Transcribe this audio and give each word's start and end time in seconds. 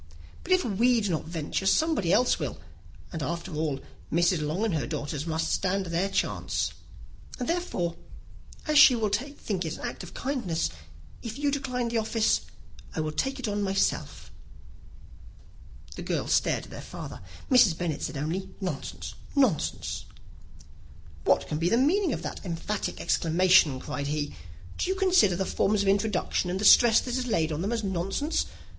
But 0.43 0.51
if 0.51 0.65
we 0.65 0.99
do 0.99 1.11
not 1.11 1.25
venture, 1.25 1.67
somebody 1.67 2.11
else 2.11 2.39
will; 2.39 2.57
and 3.13 3.21
after 3.21 3.53
all, 3.53 3.79
Mrs. 4.11 4.41
Long 4.41 4.65
and 4.65 4.73
her 4.73 4.87
nieces 4.87 5.27
must 5.27 5.51
stand 5.51 5.85
their 5.85 6.09
chance; 6.09 6.73
and, 7.37 7.47
therefore, 7.47 7.95
as 8.65 8.79
she 8.79 8.95
will 8.95 9.09
think 9.09 9.63
it 9.63 9.77
an 9.77 9.85
act 9.87 10.01
of 10.01 10.15
kindness, 10.15 10.71
if 11.21 11.37
you 11.37 11.51
decline 11.51 11.89
the 11.89 11.99
office, 11.99 12.41
I 12.95 12.99
will 13.01 13.11
take 13.11 13.37
it 13.39 13.47
on 13.47 13.61
myself." 13.61 14.31
The 15.95 16.01
girls 16.01 16.33
stared 16.33 16.63
at 16.63 16.71
their 16.71 16.81
father. 16.81 17.21
Mrs. 17.51 17.77
Bennet 17.77 18.01
said 18.01 18.17
only, 18.17 18.49
"Nonsense, 18.59 19.13
nonsense!" 19.35 20.05
"What 21.25 21.47
can 21.47 21.59
be 21.59 21.69
the 21.69 21.77
meaning 21.77 22.11
of 22.11 22.23
that 22.23 22.43
emphatic 22.43 22.99
exclamation?" 22.99 23.79
cried 23.79 24.07
he. 24.07 24.33
"Do 24.79 24.89
you 24.89 24.95
consider 24.95 25.35
the 25.35 25.45
forms 25.45 25.83
of 25.83 25.87
introduction, 25.87 26.49
and 26.49 26.59
the 26.59 26.65
stress 26.65 26.99
that 27.01 27.15
is 27.15 27.27
laid 27.27 27.51
on 27.51 27.61
them, 27.61 27.71
as 27.71 27.83
nonsense? 27.83 28.47